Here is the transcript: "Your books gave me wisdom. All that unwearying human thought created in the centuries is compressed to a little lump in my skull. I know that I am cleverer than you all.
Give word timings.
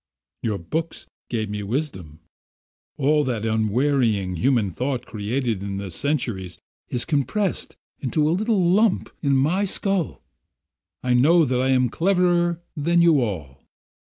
"Your 0.41 0.57
books 0.57 1.05
gave 1.29 1.51
me 1.51 1.61
wisdom. 1.61 2.21
All 2.97 3.23
that 3.25 3.45
unwearying 3.45 4.37
human 4.37 4.71
thought 4.71 5.05
created 5.05 5.61
in 5.61 5.77
the 5.77 5.91
centuries 5.91 6.57
is 6.89 7.05
compressed 7.05 7.77
to 8.11 8.27
a 8.27 8.31
little 8.33 8.67
lump 8.67 9.11
in 9.21 9.35
my 9.35 9.63
skull. 9.63 10.23
I 11.03 11.13
know 11.13 11.45
that 11.45 11.61
I 11.61 11.69
am 11.69 11.89
cleverer 11.89 12.59
than 12.75 13.03
you 13.03 13.21
all. 13.21 13.61